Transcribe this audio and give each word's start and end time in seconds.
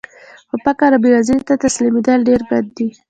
خو 0.49 0.55
فقر 0.65 0.89
او 0.95 1.01
بېوزلۍ 1.03 1.39
ته 1.47 1.53
تسلیمېدل 1.63 2.19
ډېر 2.29 2.41
بد 2.49 2.65
دي 2.77 2.87